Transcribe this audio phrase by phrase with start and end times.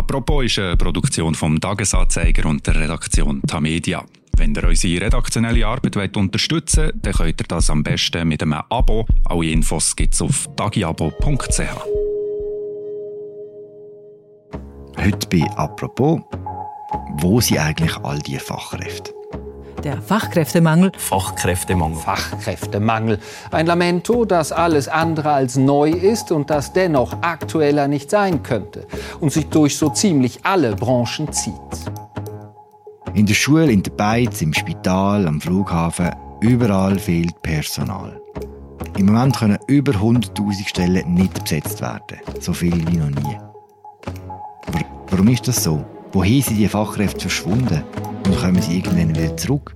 [0.00, 4.02] Apropos ist eine Produktion vom Tagesanzeiger und der Redaktion Tamedia.
[4.34, 8.54] Wenn ihr unsere redaktionelle Arbeit unterstützen wollt, dann könnt ihr das am besten mit einem
[8.70, 9.04] Abo.
[9.26, 11.60] Alle Infos gibt es auf tagiabo.ch.
[14.96, 16.22] Heute bei «Apropos»,
[17.18, 19.19] wo sind eigentlich all diese Fachkräfte?
[19.84, 20.92] Der Fachkräftemangel.
[20.96, 21.96] Fachkräftemangel.
[21.96, 23.18] Fachkräftemangel.
[23.50, 28.86] Ein Lamento, das alles andere als neu ist und das dennoch aktueller nicht sein könnte
[29.20, 31.54] und sich durch so ziemlich alle Branchen zieht.
[33.14, 36.10] In der Schule, in der Beiz, im Spital, am Flughafen,
[36.40, 38.20] überall fehlt Personal.
[38.98, 42.18] Im Moment können über 100.000 Stellen nicht besetzt werden.
[42.38, 43.38] So viel wie noch nie.
[45.08, 45.84] Warum ist das so?
[46.12, 47.82] Wohin sind die Fachkräfte verschwunden?
[48.30, 49.74] Und kommen sie irgendwann wieder zurück?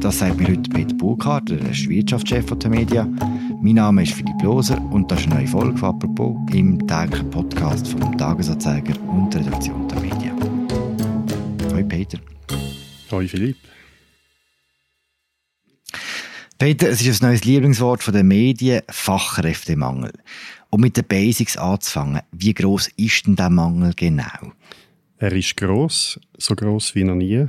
[0.00, 3.08] Das sagt mir heute Peter Burkhardt, der Wirtschaftschef der Media.
[3.62, 7.30] Mein Name ist Philipp Loser und das ist eine neue Folge von «Apropos» im täglichen
[7.30, 10.36] Podcast vom Tagesanzeiger und der Redaktion der Media.
[11.72, 12.18] Hoi Peter.
[13.10, 13.56] Hoi Philipp.
[16.58, 20.12] Peter, es ist ein neues Lieblingswort der Medien, Fachkräftemangel.
[20.68, 24.52] Um mit den Basics anzufangen, wie groß ist denn der Mangel genau?
[25.20, 27.46] Er ist gross, so gross wie noch nie.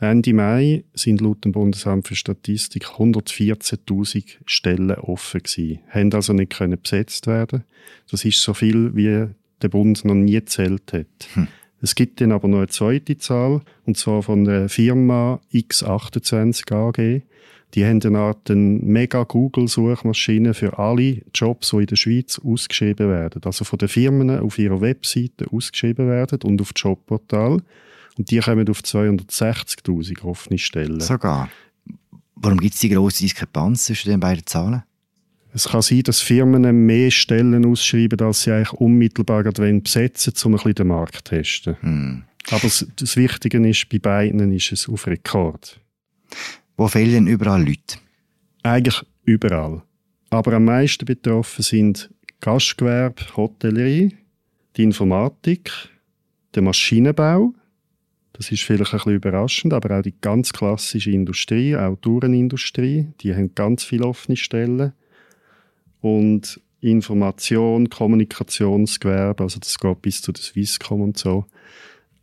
[0.00, 6.52] Ende Mai sind laut dem Bundesamt für Statistik 114.000 Stellen offen gewesen, haben also nicht
[6.52, 7.62] können besetzt werden.
[8.10, 9.28] Das ist so viel, wie
[9.62, 11.06] der Bund noch nie gezählt hat.
[11.34, 11.46] Hm.
[11.80, 17.22] Es gibt dann aber noch eine zweite Zahl, und zwar von der Firma X28 AG.
[17.74, 23.40] Die haben eine Art mega Google-Suchmaschine für alle Jobs, die in der Schweiz ausgeschrieben werden.
[23.44, 27.62] Also von den Firmen auf ihrer Webseite ausgeschrieben werden und auf Jobportal.
[28.18, 31.00] Und die kommen auf 260.000 offene Stellen.
[31.00, 31.48] Sogar.
[32.34, 34.82] Warum gibt es die grosse Diskrepanz zwischen den beiden Zahlen?
[35.54, 40.52] Es kann sein, dass Firmen mehr Stellen ausschreiben, als sie eigentlich unmittelbar besetzen wollen, um
[40.52, 41.76] ein bisschen den Markt zu testen.
[41.80, 42.22] Hm.
[42.50, 45.80] Aber das, das Wichtige ist, bei beiden ist es auf Rekord.
[46.76, 47.98] Wo fehlen überall Leute?
[48.62, 49.82] Eigentlich überall.
[50.30, 52.10] Aber am meisten betroffen sind
[52.40, 54.16] Gastgewerbe, Hotellerie,
[54.76, 55.70] die Informatik,
[56.54, 57.54] der Maschinenbau.
[58.32, 63.08] Das ist vielleicht ein bisschen überraschend, aber auch die ganz klassische Industrie, auch die Tourenindustrie,
[63.20, 64.92] die haben ganz viele offene Stellen.
[66.00, 71.44] Und Information, Kommunikationsgewerbe, also das geht bis zu der Swisscom und so.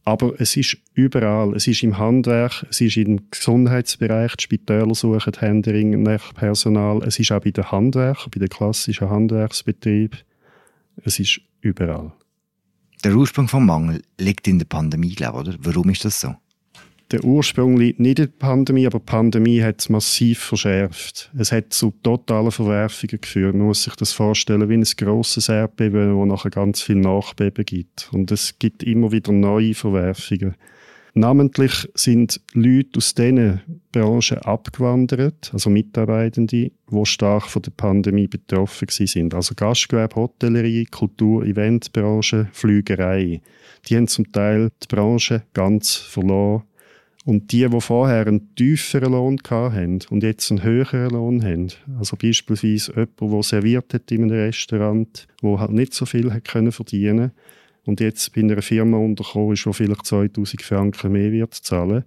[0.06, 1.54] Aber es ist überall.
[1.56, 7.04] Es ist im Handwerk, es ist im Gesundheitsbereich, die Spitäler suchen Händering nach Personal.
[7.04, 10.20] Es ist auch bei den Handwerkern, bei den klassischen Handwerksbetrieben.
[11.04, 12.12] Es ist überall.
[13.04, 15.58] Der Ursprung vom Mangel liegt in der Pandemie, glaube ich, oder?
[15.62, 16.36] Warum ist das so?
[17.12, 21.32] Der Ursprung liegt nicht in der Pandemie, aber die Pandemie hat es massiv verschärft.
[21.36, 23.56] Es hat zu totalen Verwerfungen geführt.
[23.56, 28.10] Man muss sich das vorstellen wie ein grosses Erdbeben, wo nachher ganz viel Nachbeben gibt.
[28.12, 30.56] Und es gibt immer wieder neue Verwerfungen.
[31.16, 33.62] Namentlich sind Leute aus diesen
[33.92, 39.34] Branchen abgewandert, also Mitarbeitende, die stark von der Pandemie betroffen sind.
[39.34, 43.42] Also Gastgewerbe, Hotellerie, Kultur, Eventbranche, Flügerei.
[43.88, 46.64] Die haben zum Teil die Branche ganz verloren
[47.30, 51.68] und die, die vorher einen tieferen Lohn hatten und jetzt einen höheren Lohn haben,
[52.00, 56.46] also beispielsweise jemand, der serviert hat in einem Restaurant, der halt nicht so viel hat
[56.46, 57.32] können verdienen
[57.86, 62.04] und jetzt bei einer Firma untergekommen ist, die vielleicht 2000 Franken mehr wird zahlen,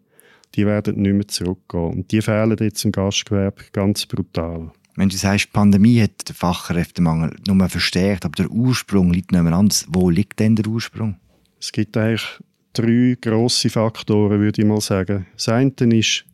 [0.57, 1.93] die werden nicht mehr zurückgehen.
[1.93, 4.73] Und die fehlen jetzt im Gastgewerbe ganz brutal.
[4.97, 9.43] Wenn du sagst, die Pandemie hat den Fachkräftemangel nur verstärkt, aber der Ursprung liegt nicht
[9.43, 9.87] mehr anders.
[9.89, 11.15] Wo liegt denn der Ursprung?
[11.61, 12.41] Es gibt eigentlich
[12.73, 15.27] drei grosse Faktoren, würde ich mal sagen.
[15.35, 16.25] Das eine ist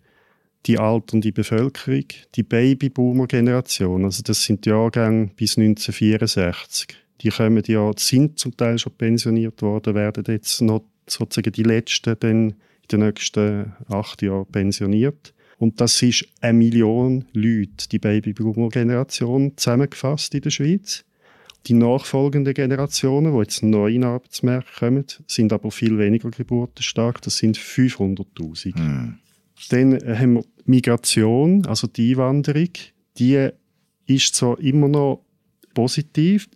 [0.67, 2.05] die alternde Bevölkerung,
[2.35, 4.05] die Babyboomer-Generation.
[4.05, 6.89] Also das sind die Jahrgänge bis 1964.
[7.23, 12.17] Die kommen ja, sind zum Teil schon pensioniert worden, werden jetzt noch sozusagen die letzten
[12.21, 12.55] dann in
[12.93, 15.35] den nächsten acht Jahren pensioniert.
[15.59, 21.05] Und das ist eine Million Leute, die Babyboomer-Generation, zusammengefasst in der Schweiz.
[21.67, 27.21] Die nachfolgenden Generationen, die jetzt neu in den Arbeitsmarkt kommen, sind aber viel weniger geburtenstark.
[27.23, 28.77] Das sind 500.000.
[28.77, 29.19] Hm.
[29.71, 32.71] Dann haben wir Migration, also die Einwanderung.
[33.19, 33.49] Die
[34.07, 35.25] ist zwar immer noch
[35.75, 36.49] positiv.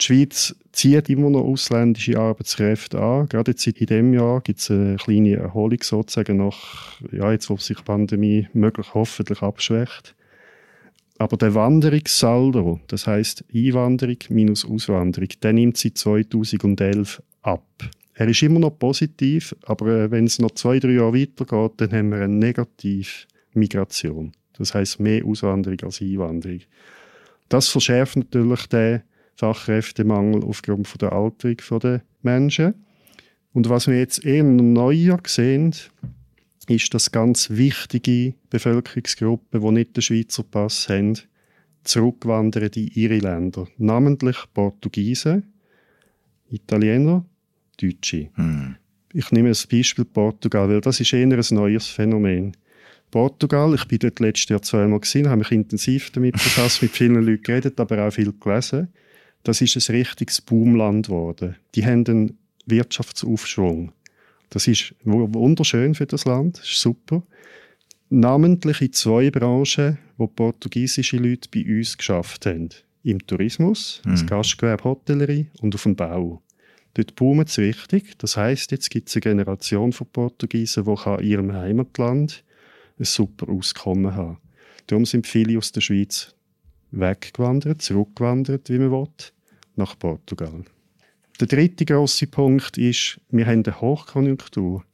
[0.00, 3.28] Die Schweiz zieht immer noch ausländische Arbeitskräfte an.
[3.28, 7.56] Gerade jetzt in diesem Jahr gibt es eine kleine Erholung sozusagen nach, ja, jetzt wo
[7.56, 10.14] sich die Pandemie möglich hoffentlich abschwächt.
[11.20, 17.66] Aber der Wanderungssaldo, das heißt Einwanderung minus Auswanderung, der nimmt seit 2011 ab.
[18.14, 21.92] Er ist immer noch positiv, aber äh, wenn es noch zwei, drei Jahre weitergeht, dann
[21.92, 24.32] haben wir eine negative Migration.
[24.54, 26.60] Das heißt mehr Auswanderung als Einwanderung.
[27.50, 29.02] Das verschärft natürlich den
[29.36, 32.86] Fachkräftemangel aufgrund von der Alterung der Menschen.
[33.52, 35.74] Und was wir jetzt eher neuer sehen,
[36.70, 41.18] ist, dass ganz wichtige Bevölkerungsgruppen, die nicht den Schweizer Pass haben,
[41.84, 43.66] zurückwandern in ihre Länder.
[43.78, 45.52] Namentlich Portugiesen,
[46.50, 47.24] Italiener,
[47.80, 48.30] Deutsche.
[48.34, 48.76] Hm.
[49.12, 52.52] Ich nehme das Beispiel Portugal, weil das ist eher ein neues Phänomen.
[53.10, 57.24] Portugal, ich bin dort letztes Jahr zweimal gesehen, habe mich intensiv damit befasst, mit vielen
[57.24, 58.88] Leuten geredet, aber auch viel gelesen.
[59.42, 61.56] Das ist ein richtiges Boomland geworden.
[61.74, 63.92] Die haben einen Wirtschaftsaufschwung.
[64.50, 67.22] Das ist wunderschön für das Land, das ist super.
[68.08, 72.70] Namentlich in zwei Branchen, wo portugiesische Leute bei uns geschafft haben.
[73.04, 74.10] Im Tourismus, mhm.
[74.10, 76.42] das Gastgewerbe, Hotellerie und auf dem Bau.
[76.94, 78.18] Dort boomt es richtig.
[78.18, 82.44] Das heißt, jetzt gibt es eine Generation von Portugiesen, die in ihrem Heimatland
[82.98, 84.38] ein super Auskommen haben.
[84.88, 86.34] Darum sind viele aus der Schweiz
[86.90, 89.06] weggewandert, zurückgewandert, wie man will,
[89.76, 90.64] nach Portugal.
[91.40, 94.84] Der dritte große Punkt ist, wir haben eine Hochkonjunktur.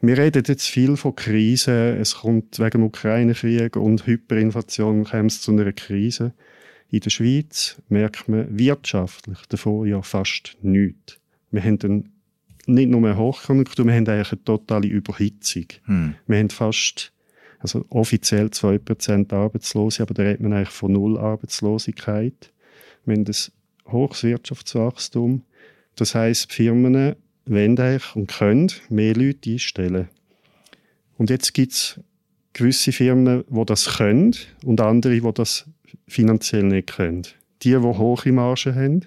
[0.00, 1.98] Wir reden jetzt viel von Krisen.
[2.00, 6.32] Es kommt wegen dem Ukraine-Krieg und Hyperinflation kommt zu einer Krise.
[6.90, 11.20] In der Schweiz merkt man wirtschaftlich davon ja fast nichts.
[11.50, 12.08] Wir haben dann
[12.66, 15.66] nicht nur eine Hochkonjunktur, wir haben eigentlich eine totale Überhitzung.
[15.84, 16.14] Hm.
[16.26, 17.12] Wir haben fast,
[17.58, 22.50] also offiziell 2% Arbeitslose, aber da redet man eigentlich von Null Arbeitslosigkeit.
[23.04, 25.42] Wir haben ein hohes Wirtschaftswachstum.
[25.96, 27.16] Das heisst, die Firmen
[27.46, 30.08] wollen und können mehr Leute einstellen.
[31.18, 32.00] Und jetzt gibt es
[32.52, 34.34] gewisse Firmen, die das können
[34.64, 35.66] und andere, die das
[36.08, 37.22] finanziell nicht können.
[37.62, 39.00] Die, die hohe Margen haben,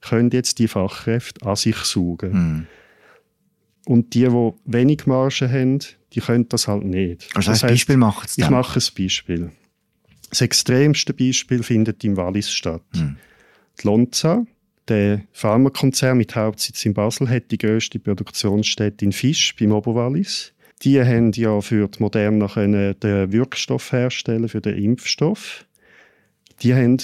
[0.00, 2.32] können jetzt die Fachkräfte an sich saugen.
[2.32, 2.66] Mhm.
[3.86, 5.78] Und die, die wenig Margen haben,
[6.12, 7.28] die können das halt nicht.
[7.34, 9.50] Also das ein Beispiel macht es Ich mache ein Beispiel.
[10.30, 12.82] Das extremste Beispiel findet im Wallis statt.
[12.94, 13.16] Mhm.
[13.80, 14.46] Die Lonza,
[14.88, 20.52] der Pharmakonzern mit Hauptsitz in Basel hat die grösste Produktionsstätte in Fisch beim Oberwallis.
[20.82, 25.64] Die haben ja für die Moderna den Wirkstoff herstellen für den Impfstoff.
[26.62, 26.98] Die haben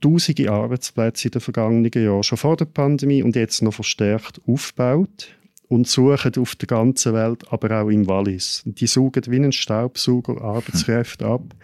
[0.00, 5.34] tausende Arbeitsplätze in den vergangenen Jahren schon vor der Pandemie und jetzt noch verstärkt aufgebaut
[5.68, 8.62] und suchen auf der ganzen Welt, aber auch im Wallis.
[8.66, 11.54] Die suchen wie ein Staubsauger Arbeitskräfte ab,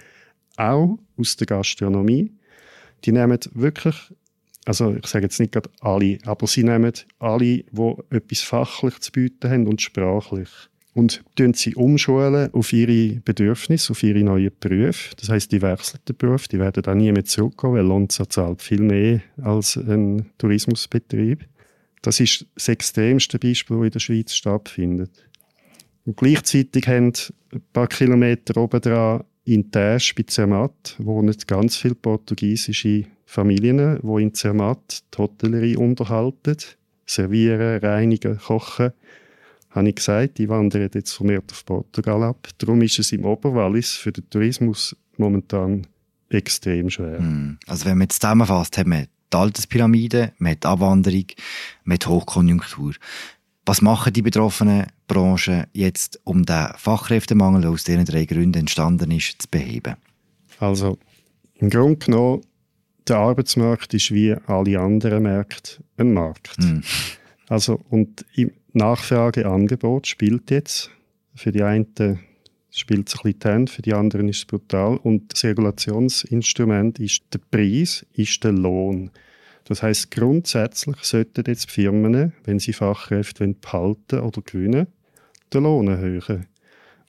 [0.57, 2.33] auch aus der Gastronomie.
[3.05, 4.13] Die nehmen wirklich
[4.71, 9.11] also ich sage jetzt nicht gerade alle, aber sie nehmen alle, die etwas fachlich zu
[9.11, 10.49] bieten haben und sprachlich.
[10.95, 15.17] Und tun sie umschulen auf ihre Bedürfnisse, auf ihre neuen Berufe.
[15.17, 18.63] Das heißt, die wechseln den Beruf, die werden dann nie mehr zurückkommen, weil Lonza zahlt
[18.63, 21.45] viel mehr als ein Tourismusbetrieb.
[22.03, 25.11] Das ist das extremste Beispiel, das in der Schweiz stattfindet.
[26.07, 27.13] Und gleichzeitig haben
[27.53, 34.23] ein paar Kilometer oben dran in Täsch bei Zermatt wohnen ganz viele portugiesische Familien, die
[34.23, 36.57] in Zermatt die Hotellerie unterhalten,
[37.05, 38.93] servieren, reinigen, kochen.
[39.71, 42.49] Habe ich gesagt, die wandern jetzt vermehrt auf Portugal ab.
[42.59, 45.87] Darum ist es im Oberwallis für den Tourismus momentan
[46.29, 47.19] extrem schwer.
[47.19, 47.59] Hm.
[47.67, 51.27] Also wenn man jetzt zusammenfasst, hat man die Alterspyramide, man hat Abwanderung,
[51.85, 52.95] man hat Hochkonjunktur.
[53.71, 59.13] Was machen die betroffenen Branchen jetzt, um den Fachkräftemangel, der aus diesen drei Gründen entstanden
[59.13, 59.95] ist, zu beheben?
[60.59, 60.99] Also
[61.55, 62.41] im Grunde genommen
[63.07, 66.59] der Arbeitsmarkt ist wie alle anderen Märkte ein Markt.
[66.59, 66.83] Mhm.
[67.49, 68.27] Also, und
[68.73, 70.91] Nachfrage, Angebot spielt jetzt.
[71.37, 71.87] Für die einen
[72.73, 74.97] spielt es ein bisschen Hand, für die anderen ist es brutal.
[74.97, 79.13] Und das Regulationsinstrument ist der Preis, ist der Lohn.
[79.71, 84.89] Das heißt grundsätzlich sollten jetzt die Firmen, wenn sie Fachkräfte behalten oder gewinnen,
[85.55, 86.49] den Lohn erhöhen.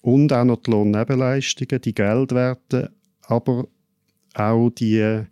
[0.01, 2.91] Und auch noch die Lohnnebenleistungen, die Geldwerte,
[3.23, 3.67] aber
[4.35, 5.25] auch die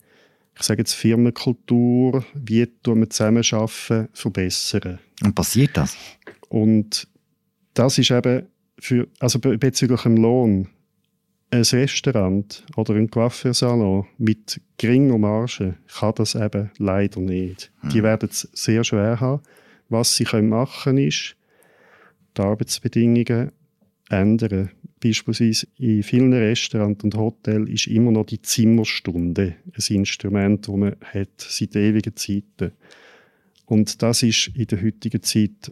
[0.57, 4.97] ich sage jetzt Firmenkultur, wie wir zusammenarbeiten, verbessern.
[5.23, 5.95] Und passiert das?
[6.49, 7.07] Und
[7.75, 8.47] das ist eben
[8.79, 10.67] für, also bezüglich dem Lohn,
[11.51, 17.71] ein Restaurant oder ein Coiffeursalon mit geringer Marge kann das eben leider nicht.
[17.81, 17.89] Hm.
[17.89, 19.41] Die werden es sehr schwer haben.
[19.89, 21.35] Was sie machen können, ist,
[22.37, 23.51] die Arbeitsbedingungen
[24.09, 24.69] ändern.
[25.01, 30.95] Beispielsweise in vielen Restaurants und Hotels ist immer noch die Zimmerstunde ein Instrument, das man
[31.01, 32.73] hat seit ewigen Zeiten.
[33.65, 35.71] Und das ist in der heutigen Zeit,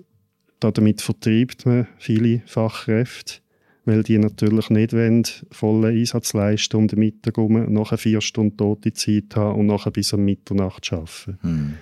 [0.60, 3.42] damit vertreibt man viele Fachkräfte,
[3.88, 8.58] weil die natürlich nicht wollen, vollen Einsatz leisten um den Mittag herum, nachher vier Stunden
[8.58, 11.40] tote Zeit haben und nachher bis um Mitternacht arbeiten.
[11.42, 11.74] Hm.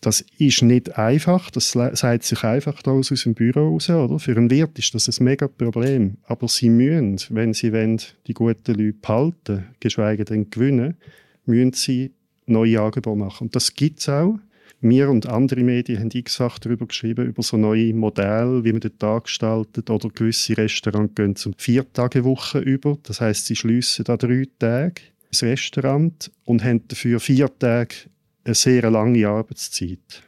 [0.00, 4.20] Das ist nicht einfach, das sagt sich einfach da aus dem Büro raus, oder?
[4.20, 6.18] Für einen Wirt ist das ein mega Problem.
[6.22, 10.94] Aber sie müssen, wenn sie wollen, die guten Leute behalten, geschweige denn gewinnen,
[11.46, 12.12] müssen sie
[12.46, 13.48] neue Angebote machen.
[13.48, 14.38] Und das gibt es auch.
[14.80, 18.98] Wir und andere Medien haben x-fach darüber geschrieben, über so neue Modelle, wie man den
[18.98, 19.90] Tag gestaltet.
[19.90, 22.98] Oder gewisse Restaurants gehen zum Vier-Tage-Woche über.
[23.02, 27.94] Das heißt, sie schließen da drei Tage das Restaurant und haben dafür vier Tage
[28.44, 30.22] eine sehr lange Arbeitszeit.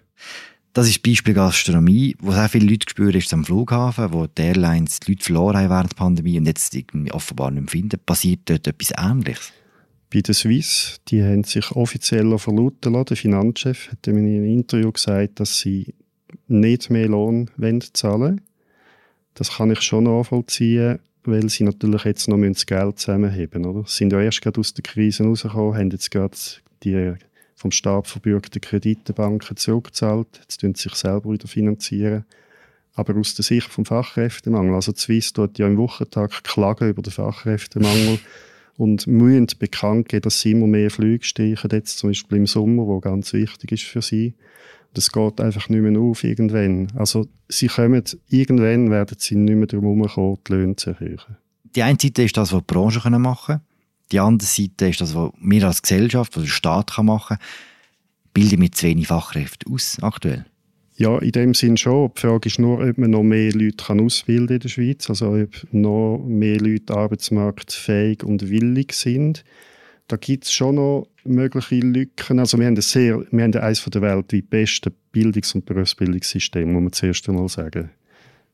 [0.72, 5.00] Das ist Beispiel Gastronomie, wo sehr viele Leute gespürt ist am Flughafen, wo die Airlines
[5.00, 6.76] die Leute verloren haben während der Pandemie und jetzt
[7.10, 8.00] offenbar nicht mehr finden.
[8.04, 9.52] Passiert dort etwas Ähnliches?
[10.12, 13.06] Bei der Swiss, die haben sich offiziell verlauten lassen.
[13.06, 15.94] Der Finanzchef hat in einem Interview gesagt, dass sie
[16.48, 17.48] nicht mehr Lohn
[17.92, 18.40] zahlen wollen.
[19.34, 23.86] Das kann ich schon nachvollziehen, weil sie natürlich jetzt noch das Geld zusammenheben müssen.
[23.86, 26.36] Sie sind ja erst gerade aus der Krise rausgekommen, haben jetzt gerade
[26.82, 27.14] die
[27.54, 30.28] vom Staat verbürgten Kreditenbanken zurückgezahlt.
[30.40, 32.24] Jetzt tun sie sich selber wieder finanzieren.
[32.94, 37.02] Aber aus der Sicht vom Fachkräftemangel, also die Swiss tut ja im Wochentag klagen über
[37.02, 38.18] den Fachkräftemangel
[38.80, 42.86] und müssen bekannt geben, dass sie immer mehr Flüge steigen, jetzt zum Beispiel im Sommer,
[42.86, 44.32] wo ganz wichtig ist für sie.
[44.94, 46.90] Das geht einfach nicht mehr auf irgendwann.
[46.96, 51.36] Also sie kommen, irgendwann werden sie nicht mehr darum kommen, die Löhne zu erhöhen.
[51.76, 53.60] Die eine Seite ist das, was die Branche machen kann.
[54.12, 57.46] Die andere Seite ist das, was wir als Gesellschaft, was der Staat machen kann.
[58.32, 60.46] Bilden wir zu wenig Fachkräfte aus aktuell?
[61.00, 62.12] Ja, in dem Sinn schon.
[62.14, 65.32] Die Frage ist nur, ob man noch mehr Leute kann ausbilden in der Schweiz, also
[65.32, 69.42] ob noch mehr Leute arbeitsmarktfähig und willig sind.
[70.08, 72.38] Da gibt es schon noch mögliche Lücken.
[72.38, 76.82] Also wir haben, ein sehr, wir haben eines der weltweit besten Bildungs- und Berufsbildungssysteme, muss
[76.82, 77.88] man zuerst einmal sagen.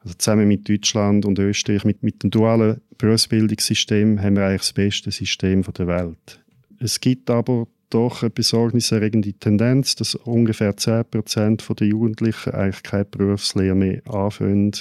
[0.04, 4.72] Also zusammen mit Deutschland und Österreich, mit, mit dem dualen Berufsbildungssystem, haben wir eigentlich das
[4.72, 6.40] beste System der Welt.
[6.78, 13.74] Es gibt aber doch eine besorgniserregende Tendenz, dass ungefähr 10% der Jugendlichen eigentlich keine Berufslehre
[13.74, 14.72] mehr anfangen,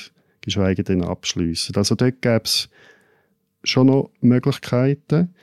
[0.41, 1.75] geschweige denn abschließen.
[1.75, 2.69] Also dort gäbe es
[3.63, 5.33] schon noch Möglichkeiten.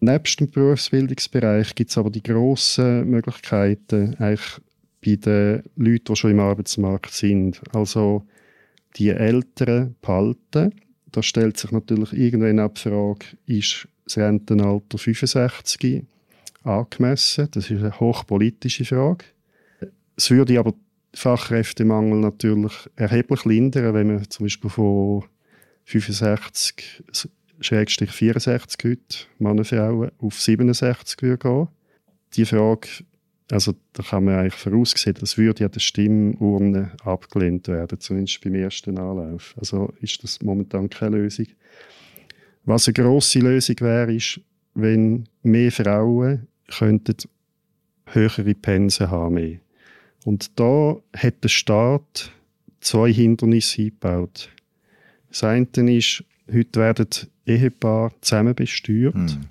[0.00, 4.60] Nebst dem Berufsbildungsbereich gibt es aber die grossen Möglichkeiten eigentlich
[5.04, 7.60] bei den Leuten, die schon im Arbeitsmarkt sind.
[7.72, 8.24] Also
[8.96, 10.74] die Älteren behalten.
[11.12, 16.04] Da stellt sich natürlich irgendwann auch die Frage, ist das Rentenalter 65?
[16.66, 17.48] Angemessen?
[17.52, 19.24] Das ist eine hochpolitische Frage.
[20.16, 20.74] Es würde aber
[21.14, 25.24] Fachkräftemangel natürlich erheblich lindern, wenn man zum Beispiel von
[25.84, 27.02] 65
[27.60, 31.68] Schrägstrich 64 heute, Männer, Frauen, auf 67 würde gehen.
[32.34, 32.88] Die Frage,
[33.50, 38.56] also da kann man eigentlich voraussehen, das würde ja der Stimmurne abgelehnt werden, zumindest beim
[38.56, 39.54] ersten Anlauf.
[39.58, 41.46] Also ist das momentan keine Lösung.
[42.64, 44.40] Was eine grosse Lösung wäre, ist,
[44.74, 47.16] wenn mehr Frauen könnten
[48.06, 49.58] höhere Pensen haben mehr.
[50.24, 52.32] Und da hat der Staat
[52.80, 54.50] zwei Hindernisse eingebaut.
[55.28, 57.08] Das eine ist, heute werden
[57.46, 59.14] Ehepaare zusammen besteuert.
[59.14, 59.46] Mhm.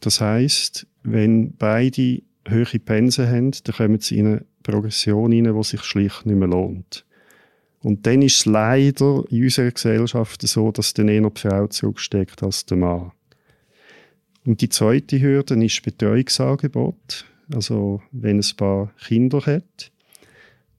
[0.00, 5.62] Das heißt, wenn beide höhere Pensen haben, dann kommen sie in eine Progression rein, die
[5.62, 7.04] sich schlicht nicht mehr lohnt.
[7.80, 12.42] Und dann ist es leider in unserer Gesellschaft so, dass dann eher die Frau zurücksteckt
[12.42, 13.12] als der Mann.
[14.46, 17.24] Und die zweite Hürde ist Betreuungsangebot.
[17.52, 19.90] Also wenn es ein paar Kinder hat.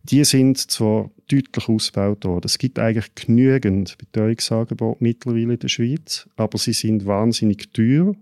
[0.04, 2.46] Die sind zwar deutlich ausgebaut worden.
[2.46, 8.16] Es gibt eigentlich genügend Betreuungsangebote mittlerweile in der Schweiz, aber sie sind wahnsinnig teuer.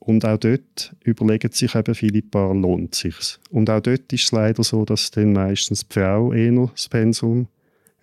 [0.00, 3.40] Und auch dort überlegen sich eben viele Paar, lohnt sich's.
[3.50, 7.48] Und auch dort ist es leider so, dass dann meistens die Frau eher das Pensum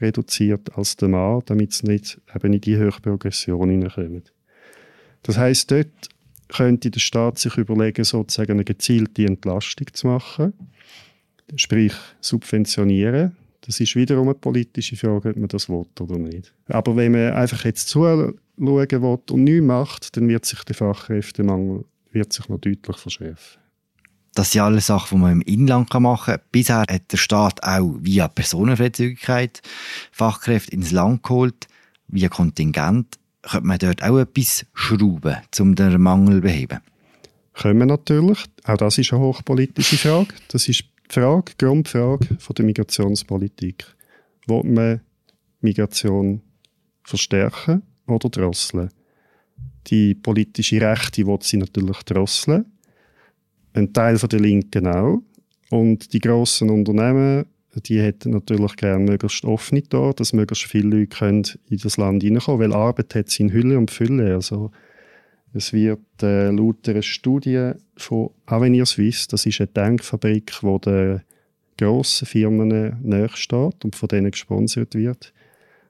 [0.02, 4.24] reduziert als der Mann, damit sie nicht eben in die Höchstprogression hineinkommen.
[5.24, 6.10] Das heißt, dort
[6.54, 10.54] könnte der Staat sich überlegen, sozusagen eine gezielte Entlastung zu machen,
[11.56, 13.36] sprich subventionieren.
[13.62, 16.54] Das ist wiederum eine politische Frage, ob man das will oder nicht.
[16.68, 21.86] Aber wenn man einfach jetzt zuschauen will und nichts macht, dann wird sich der Fachkräftemangel
[22.12, 23.60] wird sich noch deutlich verschärfen.
[24.36, 26.42] Das sind alle Sachen, die man im Inland machen kann.
[26.52, 29.62] Bisher hat der Staat auch via Personenfreizügigkeit
[30.12, 31.68] Fachkräfte ins Land geholt,
[32.08, 36.80] via Kontingent könnte man dort auch etwas schrauben, um den Mangel zu beheben?
[37.54, 38.46] Können wir natürlich.
[38.64, 40.34] Auch das ist eine hochpolitische Frage.
[40.48, 43.86] Das ist die Frage, die Grundfrage von der Migrationspolitik.
[44.48, 45.02] Will man
[45.62, 46.42] Migration
[47.04, 48.90] verstärken oder drosseln?
[49.88, 52.66] Die politische Rechte will sie natürlich drosseln.
[53.74, 55.22] Ein Teil der Linken auch.
[55.70, 57.46] Und die grossen Unternehmen
[57.82, 62.24] die hätten natürlich gerne möglichst offene Tore, dass möglichst viele Leute können in das Land
[62.24, 64.36] hineinkommen weil Arbeit hat sie in Hülle und Fülle.
[64.36, 64.72] Also
[65.54, 71.22] es wird äh, laut einer Studie von Avenir Suisse, das ist eine Denkfabrik, die den
[71.78, 75.34] grossen Firmen nachsteht und von denen gesponsert wird,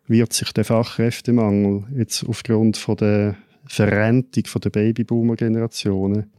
[0.07, 6.31] wird sich der Fachkräftemangel jetzt aufgrund von der Verrentung der Babyboomer-Generationen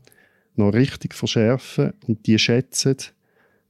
[0.56, 2.96] noch richtig verschärfen und die schätzen,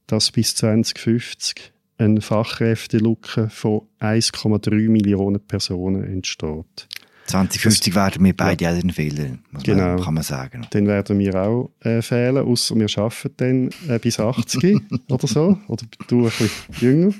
[0.07, 6.87] dass bis 2050 eine Fachkräftelücke von 1,3 Millionen Personen entsteht.
[7.27, 8.71] 2050 das, werden wir beide ja.
[8.71, 9.95] auch fehlen, genau.
[9.95, 10.67] man, kann man sagen.
[10.69, 15.57] Dann werden wir auch äh, fehlen, außer wir arbeiten dann äh, bis 80 oder so,
[15.67, 17.13] oder du ein bisschen jünger.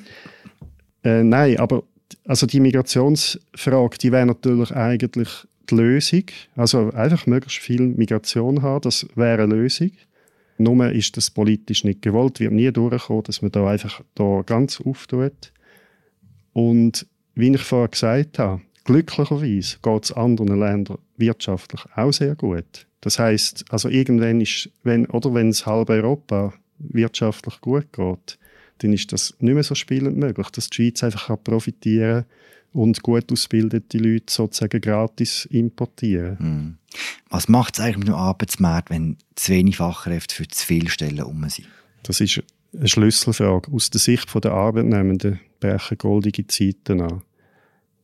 [1.04, 1.84] Äh, nein, aber
[2.26, 5.30] also die Migrationsfrage, die wäre natürlich eigentlich
[5.70, 6.26] die Lösung.
[6.56, 9.92] Also einfach möglichst viel Migration haben, das wäre eine Lösung.
[10.58, 14.80] Nur ist das politisch nicht gewollt, wird nie durchkommen, dass man da einfach da ganz
[14.80, 15.52] auftut.
[16.54, 22.88] Und wie ich vorher gesagt habe, glücklicherweise geht es anderen Ländern wirtschaftlich auch sehr gut.
[23.02, 28.38] Das heißt, also irgendwann ist, wenn, oder wenn es halb Europa wirtschaftlich gut geht,
[28.80, 32.26] dann ist das nicht mehr so spielend möglich, dass die Schweiz einfach profitieren kann
[32.76, 36.38] und gut ausgebildete Leute sozusagen gratis importieren.
[36.40, 36.78] Mhm.
[37.30, 41.24] Was macht es eigentlich mit dem Arbeitsmarkt, wenn zu wenig Fachkräfte für zu viele Stellen
[41.24, 41.68] um sind?
[42.04, 42.44] Das ist
[42.78, 43.72] eine Schlüsselfrage.
[43.72, 47.22] Aus der Sicht der Arbeitnehmenden brechen goldige Zeiten an.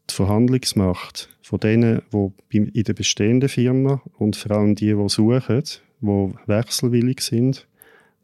[0.10, 5.63] Die Verhandlungsmacht von denen, die in der bestehenden Firma und vor allem die, die suchen,
[6.01, 7.68] die wechselwillig sind,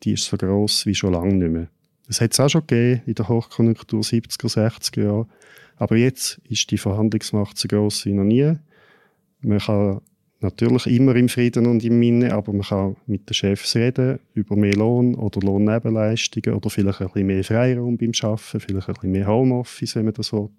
[0.04, 1.68] die ist so gross wie schon lange nicht mehr.
[2.08, 5.28] Das hat es auch schon gegeben in der Hochkonjunktur 70er, 60er Jahre.
[5.76, 8.54] Aber jetzt ist die Verhandlungsmacht so groß wie noch nie.
[9.42, 10.02] Man kann
[10.40, 14.56] natürlich immer im Frieden und im Minne, aber man kann mit den Chefs reden über
[14.56, 19.12] mehr Lohn oder Lohnnebenleistungen oder vielleicht ein bisschen mehr Freiraum beim Arbeiten, vielleicht ein bisschen
[19.12, 20.50] mehr Homeoffice, wenn man das will.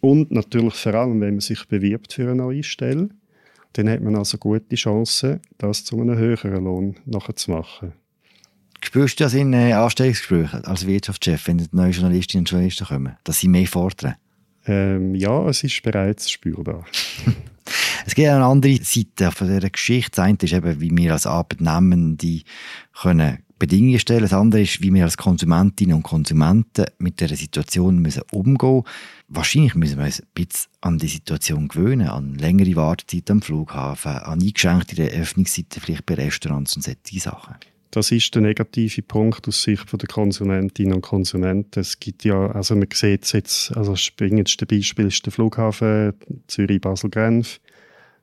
[0.00, 3.10] Und natürlich vor allem, wenn man sich bewirbt für eine neue Stelle,
[3.74, 7.92] dann hat man also gute Chancen, das zu einem höheren Lohn nachher zu machen.
[8.90, 13.38] Spürst du das in äh, Anstellungsgesprächen als Wirtschaftschef, wenn neue Journalistinnen und Journalisten kommen, dass
[13.38, 14.16] sie mehr fordern?
[14.66, 16.84] Ähm, ja, es ist bereits spürbar.
[18.04, 20.10] es gibt eine andere Seite von dieser Geschichte.
[20.16, 22.40] Das eine ist eben, wie wir als Arbeitnehmende
[23.00, 24.22] können Bedingungen stellen.
[24.22, 28.86] Das andere ist, wie wir als Konsumentinnen und Konsumenten mit dieser Situation müssen umgehen müssen.
[29.28, 34.10] Wahrscheinlich müssen wir uns ein bisschen an die Situation gewöhnen, an längere Wartezeit am Flughafen,
[34.10, 37.54] an eingeschränkte Öffnungszeiten vielleicht bei Restaurants und solche Sachen.
[37.90, 41.80] Das ist der negative Punkt aus Sicht der Konsumentinnen und Konsumenten.
[41.80, 46.14] Es gibt ja, also man sieht es jetzt, also das springendste Beispiel ist der Flughafen
[46.46, 47.60] Zürich-Basel-Genf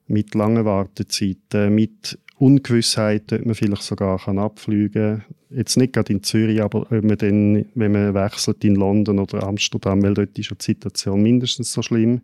[0.07, 5.25] mit langen Wartezeiten, mit Ungewissheit, ob man vielleicht sogar kann abfliegen kann.
[5.49, 9.43] Jetzt nicht gerade in Zürich, aber ob man dann, wenn man wechselt in London oder
[9.43, 12.21] Amsterdam, weil dort ist ja die Situation mindestens so schlimm,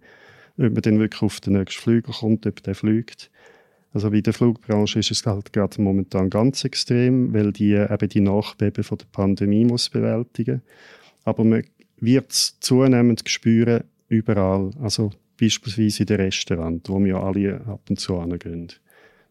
[0.58, 3.32] ob man dann wirklich auf den nächsten Flüger kommt, ob der fliegt.
[3.94, 8.22] Also bei der Flugbranche ist es halt gerade momentan ganz extrem, weil die eben die
[8.22, 10.64] Nachbeben von der Pandemie muss bewältigen.
[11.24, 11.64] Aber man
[11.98, 14.72] wird es zunehmend spüren überall.
[14.82, 18.70] Also beispielsweise in den Restaurants, wo wir alle ab und zu hingehen.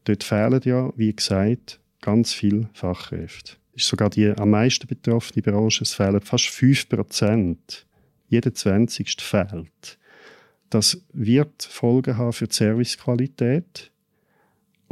[0.04, 3.54] Dort fehlen ja, wie gesagt, ganz viele Fachkräfte.
[3.72, 5.84] Das ist sogar die am meisten betroffene Branche.
[5.84, 7.86] Es fehlen fast 5 Prozent.
[8.28, 9.20] Jeder 20.
[9.20, 9.98] fehlt.
[10.70, 13.91] Das wird Folgen haben für die Servicequalität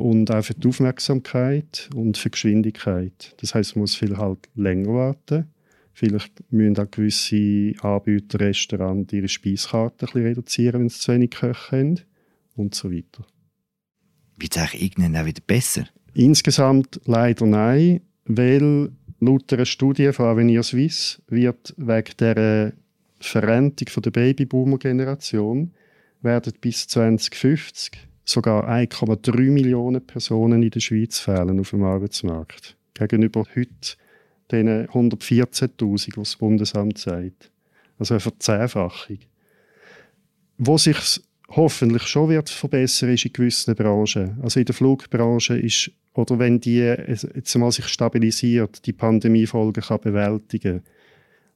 [0.00, 3.34] und auch für die Aufmerksamkeit und für die Geschwindigkeit.
[3.40, 5.46] Das heißt, man muss viel halt länger warten.
[5.92, 11.30] Vielleicht müssen auch gewisse Anbieter, Restaurants ihre Speiskarte ein bisschen reduzieren, wenn sie zu wenig
[11.30, 12.00] Köche haben
[12.56, 13.26] und so weiter.
[14.38, 15.84] Wird es eigentlich irgendwann auch wieder besser?
[16.14, 22.72] Insgesamt leider nein, weil laut einer Studie von Avenir Suisse wird wegen der
[23.18, 25.72] Verrentung der Babyboomer-Generation
[26.22, 32.76] werden bis 2050 sogar 1,3 Millionen Personen in der Schweiz fehlen auf dem Arbeitsmarkt.
[32.94, 33.96] Gegenüber heute
[34.50, 37.50] den 114.000, was das Bundesamt sagt.
[37.98, 39.18] Also eine Verzehnfachung.
[40.58, 44.38] Wo sich hoffentlich schon wird verbessern ist in gewissen Branchen.
[44.42, 50.00] Also in der Flugbranche ist, oder wenn die jetzt mal sich stabilisiert, die Pandemiefolgen kann
[50.00, 50.92] bewältigen kann,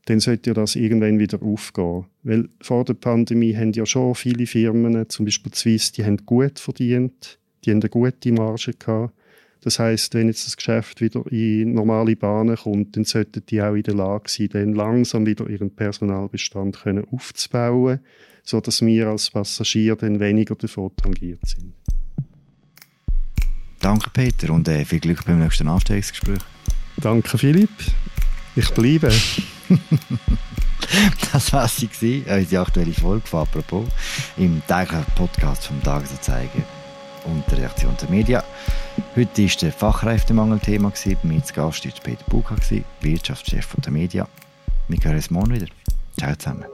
[0.07, 2.05] dann sollte ja das irgendwann wieder aufgehen.
[2.23, 6.59] Weil vor der Pandemie haben ja schon viele Firmen, zum Beispiel Swiss, die haben gut
[6.59, 9.15] verdient, die haben eine gute Marge gehabt.
[9.63, 13.75] Das heißt, wenn jetzt das Geschäft wieder in normale Bahnen kommt, dann sollten die auch
[13.75, 18.01] in der Lage sein, dann langsam wieder ihren Personalbestand können aufzubauen,
[18.43, 21.73] sodass wir als Passagier dann weniger davon tangiert sind.
[23.81, 26.41] Danke, Peter, und äh, viel Glück beim nächsten Anstellungsgespräch.
[26.99, 27.71] Danke, Philipp.
[28.57, 29.13] Ich bleibe.
[31.33, 33.87] das war sie, unsere aktuelle Folge von «Apropos»
[34.37, 36.63] im täglichen Podcast vom Tagesanzeiger
[37.25, 38.43] und der Reaktion der Medien.
[39.17, 40.93] Heute war der Fachkräftemangel Thema.
[40.95, 41.11] Zu
[41.55, 42.57] Gast war Peter Buka,
[43.01, 44.27] Wirtschaftschef der Medien.
[44.89, 45.67] Wir hören uns morgen wieder.
[46.17, 46.65] Ciao zusammen.